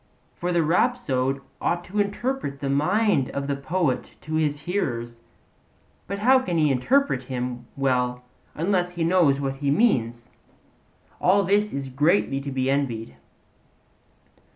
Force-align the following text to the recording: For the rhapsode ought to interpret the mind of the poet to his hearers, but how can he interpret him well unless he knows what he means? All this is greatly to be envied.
For 0.33 0.51
the 0.51 0.63
rhapsode 0.63 1.41
ought 1.61 1.83
to 1.83 1.99
interpret 1.99 2.59
the 2.59 2.71
mind 2.71 3.29
of 3.29 3.45
the 3.45 3.55
poet 3.55 4.15
to 4.21 4.33
his 4.33 4.61
hearers, 4.61 5.21
but 6.07 6.17
how 6.17 6.39
can 6.39 6.57
he 6.57 6.71
interpret 6.71 7.21
him 7.21 7.67
well 7.77 8.23
unless 8.55 8.89
he 8.93 9.03
knows 9.03 9.39
what 9.39 9.57
he 9.57 9.69
means? 9.69 10.31
All 11.19 11.43
this 11.43 11.71
is 11.71 11.87
greatly 11.87 12.41
to 12.41 12.51
be 12.51 12.67
envied. 12.67 13.15